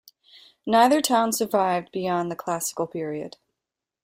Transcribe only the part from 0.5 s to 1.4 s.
Neither town